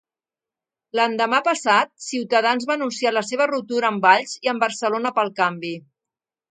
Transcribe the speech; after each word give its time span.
L'endemà 0.99 1.41
passat, 1.49 1.91
Ciutadans 2.07 2.67
va 2.71 2.75
anunciar 2.79 3.15
la 3.15 3.25
seva 3.31 3.49
ruptura 3.55 3.93
amb 3.93 4.09
Valls 4.11 4.35
i 4.47 4.53
amb 4.55 4.69
Barcelona 4.69 5.17
pel 5.21 5.35
Canvi. 5.43 5.77